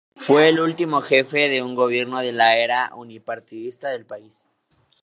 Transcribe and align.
Fue 0.15 0.49
el 0.49 0.59
último 0.59 1.01
jefe 1.01 1.47
de 1.47 1.61
un 1.61 1.75
gobierno 1.75 2.21
de 2.21 2.31
la 2.31 2.57
era 2.57 2.91
unipartidista 2.95 3.89
del 3.89 4.07
país. 4.07 4.47